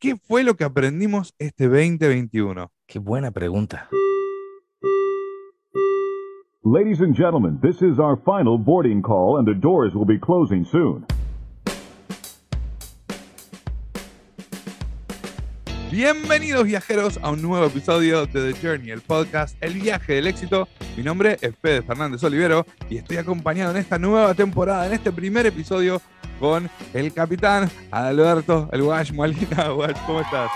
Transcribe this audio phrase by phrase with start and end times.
[0.00, 2.70] ¿Qué fue lo que aprendimos este 2021?
[2.86, 3.88] Qué buena pregunta.
[6.62, 10.64] Ladies and gentlemen, this is our final boarding call and the doors will be closing
[10.64, 11.06] soon.
[15.94, 20.66] Bienvenidos viajeros a un nuevo episodio de The Journey, el podcast El viaje del éxito.
[20.96, 25.12] Mi nombre es Fede Fernández Olivero y estoy acompañado en esta nueva temporada, en este
[25.12, 26.02] primer episodio,
[26.40, 29.68] con el capitán Alberto, el Wash Molina.
[30.04, 30.50] ¿cómo estás?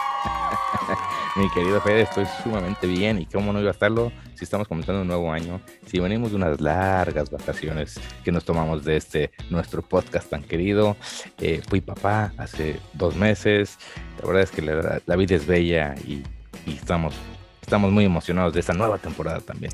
[1.39, 5.03] Mi querido Fede, estoy sumamente bien y cómo no iba a estarlo si estamos comenzando
[5.03, 9.81] un nuevo año, si venimos de unas largas vacaciones que nos tomamos de este nuestro
[9.83, 10.97] podcast tan querido.
[11.39, 13.79] Eh, fui papá hace dos meses,
[14.21, 14.63] la verdad es que
[15.07, 16.25] la, vida es bella y,
[16.67, 17.15] estamos,
[17.63, 19.71] estamos muy emocionados de esta nueva temporada también.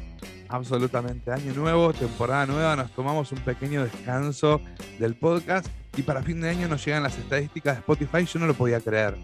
[0.51, 4.61] Absolutamente, año nuevo, temporada nueva, nos tomamos un pequeño descanso
[4.99, 8.47] del podcast y para fin de año nos llegan las estadísticas de Spotify, yo no
[8.47, 9.17] lo podía creer.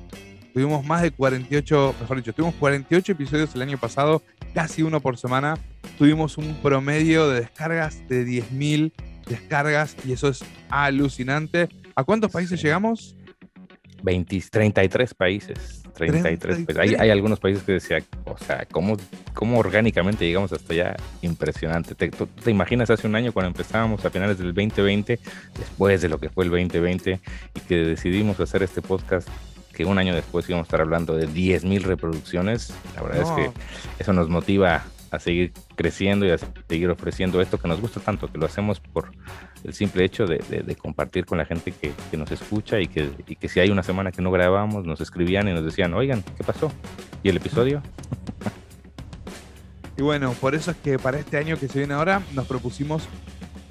[0.52, 4.22] Tuvimos más de 48, mejor dicho, tuvimos 48 episodios el año pasado,
[4.54, 5.58] casi uno por semana.
[5.98, 8.92] Tuvimos un promedio de descargas de 10.000
[9.26, 11.68] descargas y eso es alucinante.
[11.94, 13.16] ¿A cuántos países llegamos?
[14.02, 15.82] 20, 33 países.
[15.94, 18.96] 33, Hay, hay, algunos países que decía, o sea, ¿cómo,
[19.34, 20.96] ¿cómo orgánicamente llegamos hasta allá?
[21.20, 21.94] Impresionante.
[21.94, 25.18] ¿Te, te imaginas hace un año cuando empezábamos a finales del 2020,
[25.58, 27.20] después de lo que fue el 2020,
[27.54, 29.28] y que decidimos hacer este podcast
[29.80, 32.74] que un año después íbamos a estar hablando de 10.000 reproducciones.
[32.94, 33.50] La verdad es que
[33.98, 36.36] eso nos motiva a seguir creciendo y a
[36.68, 39.10] seguir ofreciendo esto que nos gusta tanto, que lo hacemos por
[39.64, 43.48] el simple hecho de, compartir con la gente que, nos escucha y que, y que,
[43.48, 46.70] si hay una semana que no grabamos, nos escribían y nos decían, oigan, ¿qué pasó?
[47.22, 47.82] ¿Y el episodio?
[49.96, 53.06] Y bueno, por eso es que para este año que se viene ahora nos propusimos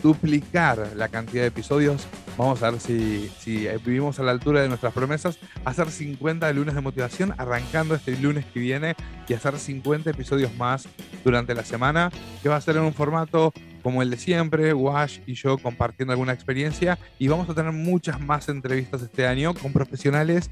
[0.03, 2.07] duplicar la cantidad de episodios.
[2.39, 5.37] Vamos a ver si, si vivimos a la altura de nuestras promesas.
[5.65, 8.95] Hacer 50 de lunes de motivación, arrancando este lunes que viene,
[9.27, 10.87] y hacer 50 episodios más
[11.25, 12.09] durante la semana,
[12.41, 13.51] que va a ser en un formato
[13.83, 16.97] como el de siempre, Wash y yo compartiendo alguna experiencia.
[17.19, 20.49] Y vamos a tener muchas más entrevistas este año con profesionales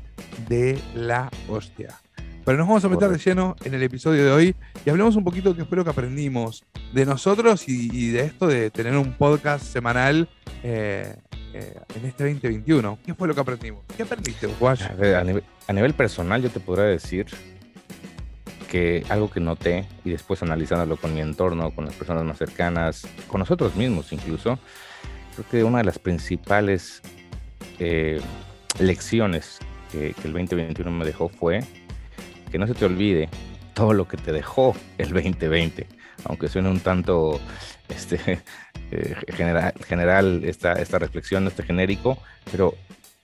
[0.50, 1.96] de la hostia.
[2.44, 4.56] Pero nos vamos a meter de lleno en el episodio de hoy
[4.86, 8.98] y hablemos un poquito que espero que aprendimos de nosotros y, de esto de tener
[8.98, 10.28] un podcast semanal
[10.64, 11.16] eh,
[11.58, 13.00] eh, en este 2021.
[13.06, 13.84] ¿Qué fue lo que aprendimos?
[13.96, 14.48] ¿Qué aprendiste?
[14.62, 15.24] A,
[15.68, 17.28] a nivel personal, yo te podría decir
[18.68, 23.08] que algo que noté y después analizándolo con mi entorno, con las personas más cercanas,
[23.28, 24.60] con nosotros mismos incluso,
[25.36, 27.02] creo que una de las principales
[27.80, 28.22] eh,
[28.80, 29.60] lecciones
[29.92, 31.62] que, que, el 2021 me dejó fue
[32.52, 33.30] que no se te olvide
[33.78, 35.86] todo lo que te dejó el 2020,
[36.24, 37.40] aunque suene un tanto
[37.90, 38.42] este,
[38.92, 42.18] eh, general, general esta, esta reflexión, este genérico,
[42.52, 42.74] pero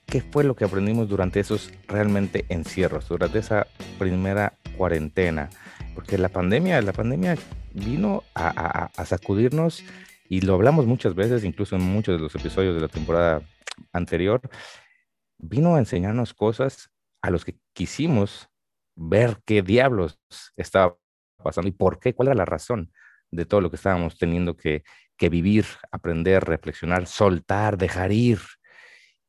[0.06, 3.66] ¿qué fue lo que aprendimos durante esos realmente encierros, durante esa
[3.98, 5.50] primera cuarentena?
[5.96, 7.36] Porque la pandemia, la pandemia
[7.74, 9.84] vino a, a sacudirnos
[10.30, 13.42] y lo hablamos muchas veces, incluso en muchos de los episodios de la temporada
[13.92, 14.40] anterior,
[15.40, 16.92] vino a enseñarnos cosas
[17.24, 18.53] a los que quisimos
[18.96, 20.20] ver qué diablos
[20.56, 20.98] estaba
[21.44, 22.92] pasando y por qué, cuál era la razón
[23.32, 24.84] de todo lo que estábamos teniendo que,
[25.30, 28.40] vivir, aprender, reflexionar, soltar, dejar ir.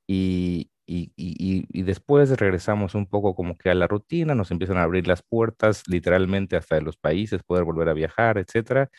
[0.09, 5.07] Y, y, después regresamos un poco como que a la rutina, nos empiezan a abrir
[5.07, 8.91] las puertas literalmente hasta de los países, poder volver a viajar, etcétera.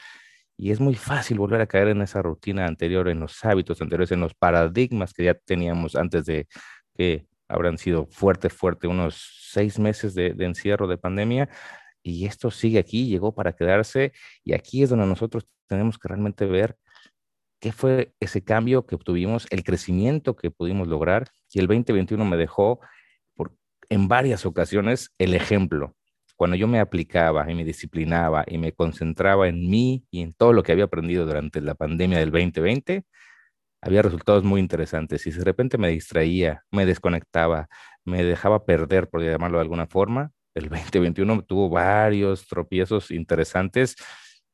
[0.57, 4.11] Y es muy fácil volver a caer en esa rutina anterior, en los hábitos anteriores,
[4.13, 6.47] en los paradigmas que ya teníamos antes de
[6.95, 11.49] que habrán sido fuerte, fuerte, unos seis meses de, encierro de pandemia,
[12.03, 14.11] y esto sigue aquí, llegó para quedarse,
[14.43, 16.77] y aquí es donde nosotros tenemos que realmente ver
[17.59, 22.37] qué fue ese cambio que obtuvimos, el crecimiento que pudimos lograr, y el 2021 me
[22.37, 22.79] dejó
[23.33, 23.55] por,
[23.89, 25.95] en varias ocasiones el ejemplo.
[26.35, 30.51] Cuando yo me aplicaba y me disciplinaba y me concentraba en mí y en todo
[30.51, 33.05] lo que había aprendido durante la pandemia del 2020,
[33.85, 35.25] había resultados muy interesantes.
[35.27, 37.69] Y si de repente me distraía, me desconectaba,
[38.03, 43.95] me dejaba perder, por llamarlo de alguna forma, el 2021 tuvo varios tropiezos interesantes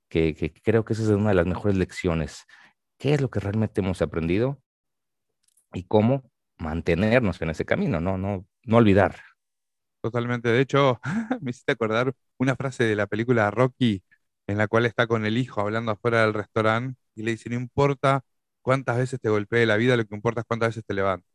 [0.09, 2.45] que, creo que esa es una de las mejores lecciones.
[2.97, 4.61] ¿Qué es lo que realmente hemos aprendido?
[5.73, 9.15] Y cómo mantenernos en ese camino, no, no, no olvidar.
[10.01, 10.49] Totalmente.
[10.49, 10.99] De hecho,
[11.41, 14.03] me hiciste acordar una frase de la película Rocky,
[14.47, 17.55] en la cual está con el hijo hablando afuera del restaurante y le dice, no
[17.55, 18.25] importa
[18.61, 21.29] cuántas veces te golpee la vida, lo que importa es cuántas veces te levantas.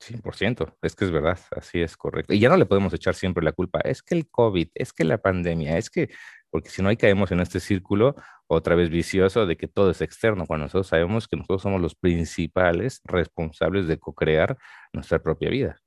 [0.00, 2.34] 100%, es que es verdad, así es correcto.
[2.34, 5.04] Y ya no le podemos echar siempre la culpa, es que el COVID, es que
[5.04, 6.10] la pandemia, es que,
[6.50, 8.14] porque si no ahí caemos en este círculo
[8.46, 11.94] otra vez vicioso de que todo es externo, cuando nosotros sabemos que nosotros somos los
[11.94, 14.56] principales responsables de co-crear
[14.92, 15.80] nuestra propia vida.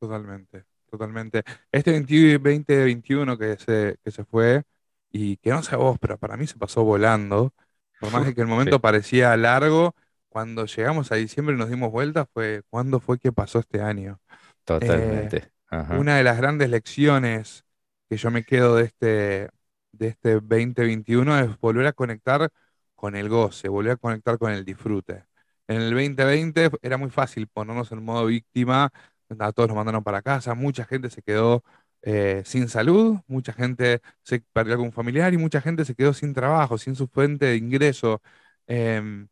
[0.00, 0.64] Totalmente.
[0.90, 1.42] totalmente.
[1.72, 4.64] Este 2021 que se, que se fue,
[5.10, 7.54] y que no sé vos, pero para mí se pasó volando,
[8.00, 9.94] por más que el momento parecía largo,
[10.28, 14.20] cuando llegamos a diciembre y nos dimos vuelta, fue cuándo fue que pasó este año.
[14.64, 15.50] Totalmente.
[15.70, 17.64] Eh, una de las grandes lecciones
[18.08, 19.48] que yo me quedo de este,
[19.92, 22.50] de este 2021 es volver a conectar
[22.94, 25.24] con el goce, volver a conectar con el disfrute.
[25.68, 28.90] En el 2020 era muy fácil ponernos en modo víctima,
[29.38, 31.64] a todos nos mandaron para casa, mucha gente se quedó
[32.02, 36.34] eh, sin salud, mucha gente se perdió algún familiar y mucha gente se quedó sin
[36.34, 38.22] trabajo, sin su fuente de ingreso.
[38.66, 39.28] Em,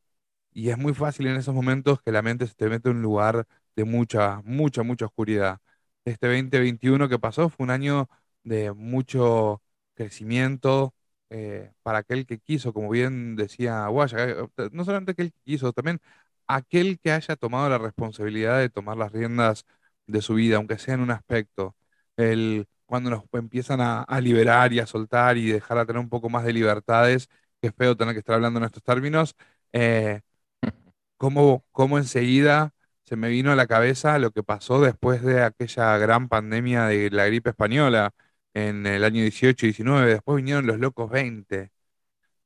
[0.52, 3.02] y es muy fácil en esos momentos que la mente se te mete en un
[3.02, 3.46] lugar
[3.76, 5.58] de mucha, mucha, mucha oscuridad.
[6.04, 8.08] Este 2021 que pasó fue un año
[8.44, 9.62] de mucho
[9.94, 10.94] crecimiento
[11.30, 15.72] eh, para aquel que quiso, como bien decía Guaya, eh, no solamente aquel que quiso,
[15.72, 16.00] también
[16.46, 19.64] aquel que haya tomado la responsabilidad de tomar las riendas
[20.06, 21.74] de su vida, aunque sea en un aspecto.
[22.16, 26.28] El, cuando nos empiezan a, liberar y a soltar y dejar a tener un poco
[26.30, 27.28] más de libertades,
[27.60, 29.36] que es feo tener que estar hablando en estos términos,
[29.72, 30.20] eh,
[31.16, 32.74] cómo, cómo enseguida
[33.04, 37.10] se me vino a la cabeza lo que pasó después de aquella gran pandemia de
[37.10, 38.12] la gripe española
[38.54, 41.70] en el año 18 y 19, después vinieron los locos 20.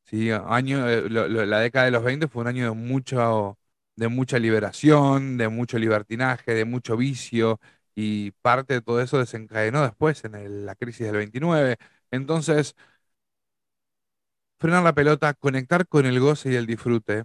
[0.05, 0.31] ¿sí?
[0.31, 3.59] Año, eh, la década de los 20 fue un año de, mucho,
[3.97, 7.61] de mucha liberación, de mucho libertinaje, de mucho vicio,
[8.01, 11.79] y parte de todo eso desencadenó después en la crisis del 29.
[12.13, 12.77] Entonces,
[14.61, 17.25] frenar la pelota, conectar con el goce y el disfrute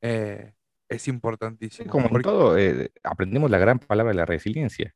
[0.00, 0.54] eh,
[0.88, 1.88] es importantísimo.
[1.88, 4.92] como en todo, eh, aprendimos la gran palabra de la resiliencia.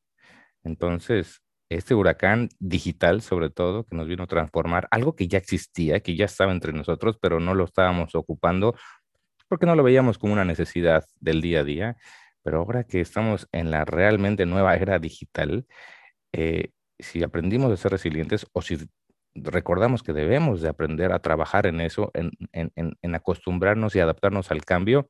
[0.64, 6.00] Entonces, este huracán digital, sobre todo, que nos vino a transformar algo que ya existía,
[6.00, 8.74] que ya estaba entre nosotros, pero no lo estábamos ocupando
[9.46, 11.96] porque no lo veíamos como una necesidad del día a día.
[12.44, 15.66] Pero ahora que estamos en la realmente nueva era digital,
[16.32, 18.78] eh, si aprendimos a ser resilientes o si
[19.34, 24.64] recordamos que debemos de aprender a trabajar en eso, en, en acostumbrarnos y adaptarnos al
[24.64, 25.08] cambio,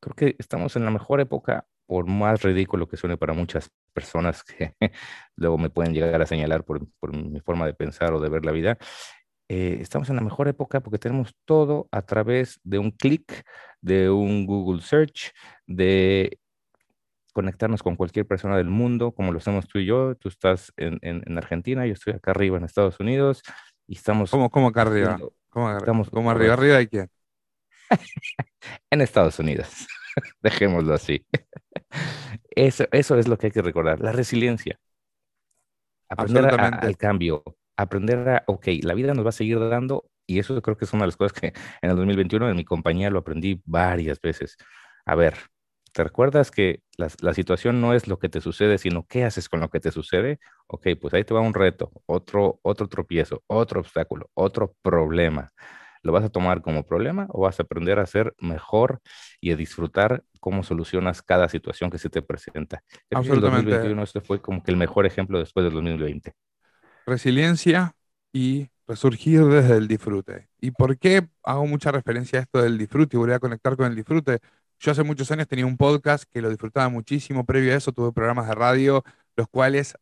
[0.00, 4.42] creo que estamos en la mejor época por más ridículo que suene para muchas personas
[4.42, 4.74] que
[5.36, 6.80] luego me pueden llegar a señalar por,
[7.12, 8.78] mi forma de pensar o de ver la vida,
[9.48, 13.44] eh, estamos en la mejor época porque tenemos todo a través de un clic,
[13.80, 15.32] de un Google Search,
[15.66, 16.40] de
[17.36, 20.14] conectarnos con cualquier persona del mundo, como lo hacemos tú y yo.
[20.14, 23.42] Tú estás en, Argentina, yo estoy acá arriba en Estados Unidos
[23.86, 24.30] y estamos...
[24.30, 25.18] ¿Cómo, cómo acá arriba?
[25.50, 26.54] ¿Cómo, estamos, ¿Cómo arriba?
[26.54, 27.10] ¿Arriba de quién?
[28.90, 29.86] en Estados Unidos.
[30.40, 31.26] Dejémoslo así.
[32.50, 34.80] Eso, eso es lo que hay que recordar, la resiliencia.
[36.08, 37.44] Aprender al cambio,
[37.76, 40.92] aprender a, ok, la vida nos va a seguir dando, y eso creo que es
[40.94, 41.48] una de las cosas que
[41.82, 44.56] en el 2021 en mi compañía lo aprendí varias veces.
[45.04, 45.34] A ver,
[45.96, 49.48] ¿te recuerdas que la, la, situación no es lo que te sucede, sino qué haces
[49.48, 50.38] con lo que te sucede?
[50.66, 55.48] Ok, pues ahí te va un reto, otro, otro tropiezo, otro obstáculo, otro problema.
[56.02, 59.00] ¿Lo vas a tomar como problema o vas a aprender a ser mejor
[59.40, 62.82] y a disfrutar cómo solucionas cada situación que se te presenta?
[63.10, 63.70] Absolutamente.
[63.70, 66.34] el 2021 este fue como que el mejor ejemplo después del 2020.
[67.06, 67.94] Resiliencia
[68.34, 70.50] y resurgir desde el disfrute.
[70.60, 73.86] ¿Y por qué hago mucha referencia a esto del disfrute y voy a conectar con
[73.86, 74.40] el disfrute?
[74.78, 77.44] Yo hace muchos años tenía un podcast que lo disfrutaba muchísimo.
[77.46, 79.04] Previo a eso tuve programas de radio,
[79.36, 79.96] los cuales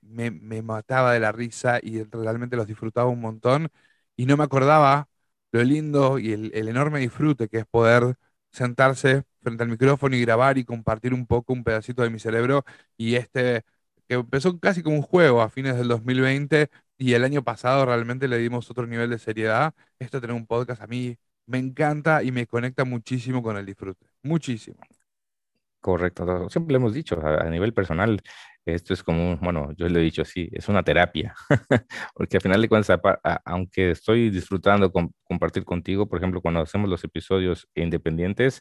[0.00, 3.70] me, me mataba de la risa y realmente los disfrutaba un montón.
[4.16, 5.08] Y no me acordaba
[5.52, 8.16] lo lindo y el, enorme disfrute que es poder
[8.52, 12.64] sentarse frente al micrófono y grabar y compartir un poco, un pedacito de mi cerebro.
[12.96, 13.64] Y este,
[14.08, 18.28] que empezó casi como un juego a fines del 2020 y el año pasado realmente
[18.28, 19.74] le dimos otro nivel de seriedad.
[19.98, 21.16] Esto tener un podcast a mí
[21.50, 24.06] me encanta y me conecta muchísimo con el disfrute.
[24.22, 24.78] Muchísimo.
[25.80, 28.20] Correcto, siempre hemos dicho, a, nivel personal,
[28.66, 31.34] esto es como, bueno, yo le he dicho así, es una terapia,
[32.14, 33.00] porque al final de cuentas,
[33.46, 38.60] aunque estoy disfrutando con, compartir contigo, por ejemplo, cuando hacemos los episodios independientes,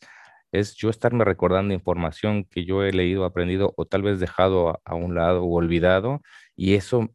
[0.54, 4.96] es yo estarme recordando información que yo he leído, aprendido o tal vez dejado a,
[4.96, 6.22] un lado o olvidado,
[6.56, 7.10] y eso,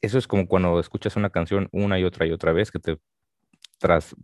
[0.00, 2.98] eso es como cuando escuchas una canción una y otra y otra vez que te
[3.78, 4.14] tras,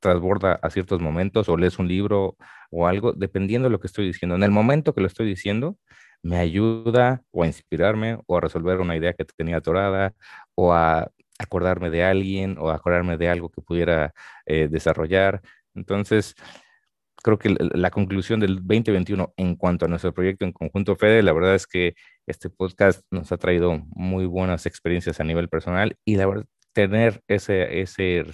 [0.00, 2.36] transborda a ciertos momentos o lees un libro
[2.70, 4.36] o algo, dependiendo de lo que estoy diciendo.
[4.36, 5.76] En el momento que lo estoy diciendo,
[6.22, 10.14] me ayuda o a inspirarme o a resolver una idea que tenía atorada
[10.54, 14.12] o a acordarme de alguien o acordarme de algo que pudiera
[14.46, 15.40] eh, desarrollar.
[15.74, 16.34] Entonces,
[17.22, 21.32] creo que la conclusión del 2021 en cuanto a nuestro proyecto en conjunto Fede, la
[21.32, 21.94] verdad es que
[22.26, 27.22] este podcast nos ha traído muy buenas experiencias a nivel personal y la verdad, tener
[27.28, 28.24] ese, ese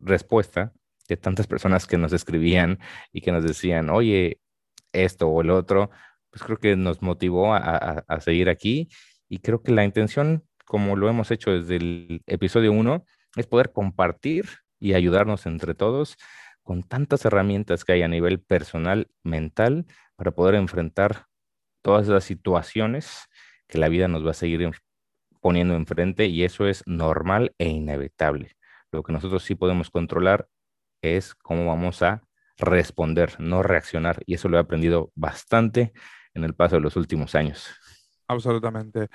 [0.00, 0.72] respuesta
[1.08, 2.78] de tantas personas que nos escribían
[3.12, 4.40] y que nos decían, oye,
[4.92, 5.90] esto o el otro,
[6.30, 8.88] pues creo que nos motivó a, seguir aquí
[9.28, 13.04] Y creo que la intención, como lo hemos hecho desde el episodio 1,
[13.36, 14.46] es poder compartir
[14.78, 16.16] y ayudarnos entre todos
[16.62, 19.86] con tantas herramientas que hay a nivel personal, mental,
[20.16, 21.26] para poder enfrentar
[21.82, 23.28] todas las situaciones
[23.68, 24.68] que la vida nos va a seguir
[25.40, 28.55] poniendo enfrente y eso es normal e inevitable.
[28.92, 30.48] Lo que nosotros sí podemos controlar
[31.02, 32.22] es cómo vamos a
[32.56, 34.22] responder, no reaccionar.
[34.26, 35.92] Y eso lo he aprendido bastante
[36.34, 37.68] en el paso de los últimos años.
[38.28, 39.08] Absolutamente.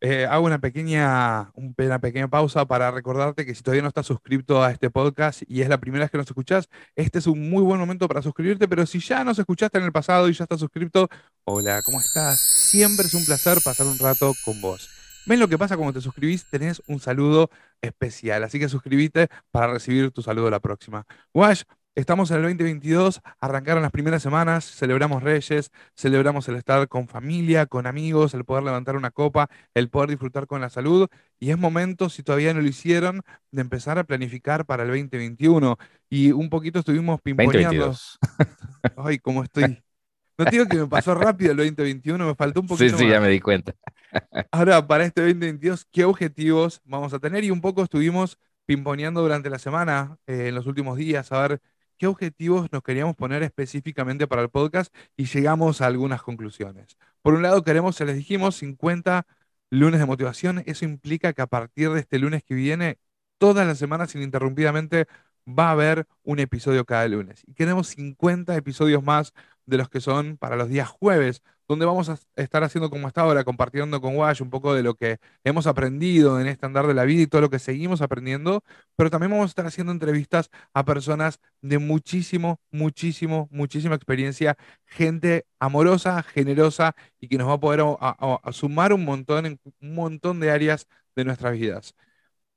[0.00, 4.62] Eh, hago una pequeña, una pequeña pausa para recordarte que si todavía no estás suscrito
[4.62, 7.62] a este podcast y es la primera vez que nos escuchás, este es un muy
[7.62, 10.60] buen momento para suscribirte, pero si ya nos escuchaste en el pasado y ya estás
[10.60, 11.08] suscrito,
[11.44, 12.40] hola, ¿cómo estás?
[12.40, 14.97] Siempre es un placer pasar un rato con vos.
[15.28, 16.46] ¿Ven lo que pasa cuando te suscribís?
[16.46, 17.50] Tenés un saludo
[17.82, 21.06] especial, así que suscríbete para recibir tu saludo la próxima.
[21.34, 27.08] Wash, Estamos en el 2022, arrancaron las primeras semanas, celebramos Reyes, celebramos el estar con
[27.08, 31.08] familia, con amigos, el poder levantar una copa, el poder disfrutar con la salud.
[31.40, 35.76] Y es momento, si todavía no lo hicieron, de empezar a planificar para el 2021.
[36.08, 37.92] Y un poquito estuvimos pimponeando.
[38.96, 39.82] Ay, cómo estoy.
[40.38, 42.96] No digo que me pasó rápido el 2021, me faltó un poquito.
[42.96, 43.74] Sí, sí, ya me di cuenta.
[44.50, 47.44] Ahora, para este 2022, ¿qué objetivos vamos a tener?
[47.44, 51.60] Y un poco estuvimos pimponeando durante la semana, eh, en los últimos días, a ver
[51.96, 56.96] qué objetivos nos queríamos poner específicamente para el podcast y llegamos a algunas conclusiones.
[57.22, 59.26] Por un lado, queremos, se les dijimos, 50
[59.70, 60.62] lunes de motivación.
[60.66, 62.98] Eso implica que a partir de este lunes que viene,
[63.38, 65.06] todas las semanas ininterrumpidamente
[65.46, 67.42] va a haber un episodio cada lunes.
[67.46, 69.32] Y queremos 50 episodios más
[69.68, 73.20] de los que son para los días jueves, donde vamos a estar haciendo como hasta
[73.20, 76.94] ahora, compartiendo con Wash un poco de lo que hemos aprendido en este andar de
[76.94, 78.64] la vida y todo lo que seguimos aprendiendo,
[78.96, 84.56] pero también vamos a estar haciendo entrevistas a personas de muchísimo, muchísimo, muchísima experiencia,
[84.86, 87.82] gente amorosa, generosa y que nos va a poder
[88.52, 91.94] sumar un montón en un montón de áreas de nuestras vidas.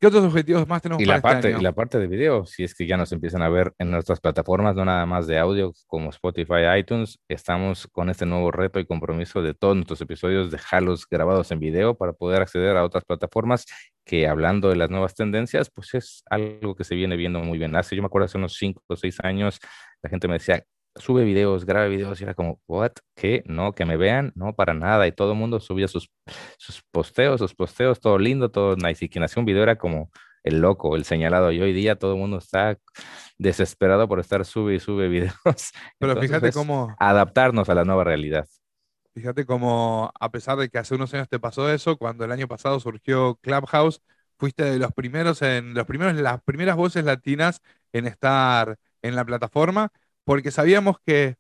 [0.02, 1.60] ¿Qué otros objetivos más tenemos y para la parte, este año?
[1.60, 4.20] Y la parte de video, si es que ya nos empiezan a ver en nuestras
[4.20, 8.88] plataformas, no nada más de audio como Spotify, iTunes, estamos con este nuevo reto y
[8.88, 13.68] compromiso de todos nuestros episodios, dejarlos grabados en video para poder acceder a otras plataformas
[14.04, 17.76] que hablando de las nuevas tendencias, pues es algo que se viene viendo muy bien.
[17.76, 19.60] Hace, yo me acuerdo hace unos 5 o 6 años,
[20.02, 22.92] la gente me decía, sube videos, graba videos, y era como, ¿what?
[23.16, 23.44] ¿Qué?
[23.46, 25.08] No, que me vean, no, para nada.
[25.08, 26.10] Y todo el mundo subía sus,
[26.58, 29.06] sus posteos, sus posteos, todo lindo, todo nice.
[29.06, 30.12] Y quien hacía un video era como
[30.44, 31.52] el loco, el señalado.
[31.52, 32.78] Y hoy día todo el mundo está
[33.38, 35.34] desesperado por estar sube y sube videos.
[36.00, 38.48] Pero Entonces, fíjate cómo, Adaptarnos a la nueva realidad.
[39.14, 42.48] fíjate cómo, a pesar de que hace unos años te pasó eso, cuando el año
[42.48, 44.02] pasado surgió Clubhouse,
[44.38, 47.62] fuiste de los primeros en los primeros, las primeras voces latinas
[47.94, 49.92] en estar en la plataforma,
[50.24, 51.36] porque sabíamos que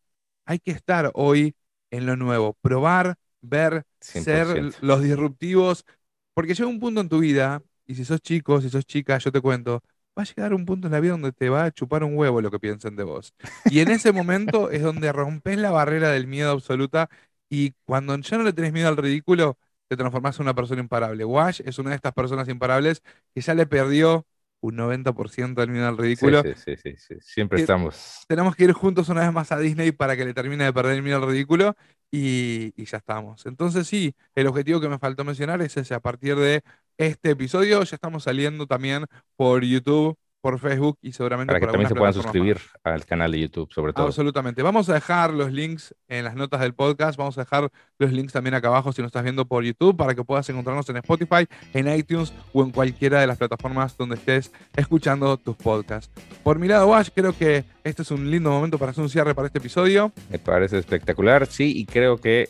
[0.45, 1.55] hay que estar hoy
[1.91, 4.77] en lo nuevo, probar, ver, ser 100%.
[4.81, 5.85] los disruptivos,
[6.33, 9.31] porque llega un punto en tu vida, y si sos chico, si sos chica, yo
[9.31, 9.83] te cuento,
[10.17, 12.41] va a llegar un punto en la vida donde te va a chupar un huevo
[12.41, 13.33] lo que piensen de vos.
[13.69, 17.09] Y en ese momento es donde rompes la barrera del miedo absoluta
[17.49, 19.57] y cuando ya no le tenés miedo al ridículo,
[19.87, 21.25] te transformás en una persona imparable.
[21.25, 23.01] Wash es una de estas personas imparables
[23.33, 24.25] que ya le perdió
[24.61, 26.43] un 90% del miedo al Sí, ridículo.
[26.43, 27.15] sí, sí, sí, sí.
[27.19, 28.23] Siempre Que- estamos.
[28.27, 30.95] Tenemos que ir juntos una vez más a Disney para que le termine de perder
[30.95, 31.75] el miedo al ridículo
[32.11, 33.45] y, y ya estamos.
[33.45, 35.93] Entonces sí, el objetivo que me faltó mencionar es ese.
[35.93, 36.61] A partir de
[36.97, 41.73] este episodio ya estamos saliendo también por YouTube, por Facebook y seguramente Para que por
[41.73, 42.23] también se puedan más.
[42.23, 44.07] suscribir al canal de YouTube, sobre todo.
[44.07, 44.63] Absolutamente.
[44.63, 47.17] Vamos a dejar los links en las notas del podcast.
[47.17, 47.69] Vamos a dejar
[47.99, 50.89] los links también acá abajo si nos estás viendo por YouTube para que puedas encontrarnos
[50.89, 56.11] en Spotify, en iTunes o en cualquiera de las plataformas donde estés escuchando tus podcasts.
[56.43, 59.35] Por mi lado, Wash, creo que este es un lindo momento para hacer un cierre
[59.35, 60.11] para este episodio.
[60.29, 62.49] Me parece espectacular, sí, y creo que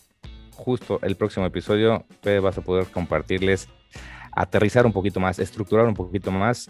[0.53, 2.05] justo el próximo episodio
[2.41, 3.67] vas a poder compartirles,
[4.31, 6.69] aterrizar un poquito más, estructurar un poquito más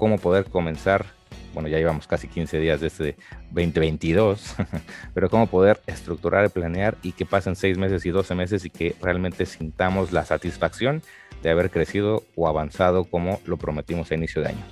[0.00, 1.04] cómo poder comenzar.
[1.52, 3.16] Bueno, ya llevamos casi 15 días de este
[3.50, 4.56] 2022,
[5.14, 8.70] pero cómo poder estructurar y planear y que pasen 6 meses y 12 meses y
[8.70, 11.02] que realmente sintamos la satisfacción
[11.42, 14.64] de haber crecido o avanzado como lo prometimos a inicio de año.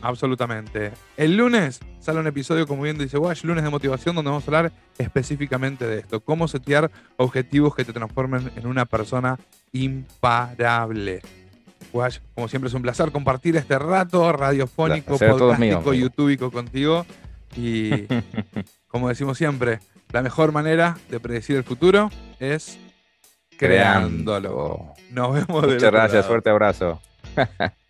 [0.00, 0.92] Absolutamente.
[1.16, 4.46] El lunes sale un episodio, como bien dice Wash, lunes de motivación, donde vamos a
[4.46, 6.20] hablar específicamente de esto.
[6.20, 9.38] Cómo setear objetivos que te transformen en una persona
[9.72, 11.20] imparable.
[11.92, 15.94] Wash, como siempre es un placer compartir este rato radiofónico, podcastico, amigo.
[15.94, 17.06] youtubeico contigo.
[17.56, 18.06] Y
[18.88, 19.80] como decimos siempre,
[20.12, 22.78] la mejor manera de predecir el futuro es
[23.58, 24.94] creándolo.
[25.10, 26.28] Nos vemos Muchas gracias, lado.
[26.28, 27.00] fuerte abrazo.